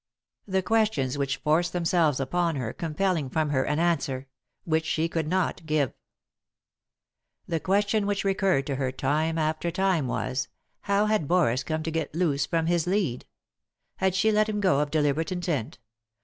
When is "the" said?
0.47-0.63, 7.49-7.59